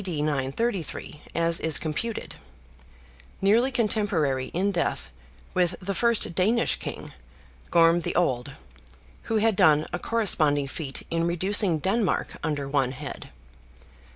933, 0.03 1.21
as 1.35 1.59
is 1.59 1.77
computed; 1.77 2.33
nearly 3.39 3.71
contemporary 3.71 4.47
in 4.47 4.71
death 4.71 5.11
with 5.53 5.75
the 5.79 5.93
first 5.93 6.33
Danish 6.33 6.77
King, 6.77 7.13
Gorm 7.69 7.99
the 7.99 8.15
Old, 8.15 8.53
who 9.29 9.35
had 9.37 9.55
done 9.55 9.85
a 9.93 9.99
corresponding 9.99 10.67
feat 10.67 11.05
in 11.11 11.27
reducing 11.27 11.77
Denmark 11.77 12.37
under 12.41 12.67
one 12.67 12.93
head. 12.93 13.29